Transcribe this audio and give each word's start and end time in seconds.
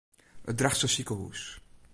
It 0.49 0.55
Drachtster 0.57 0.89
sikehûs. 0.93 1.41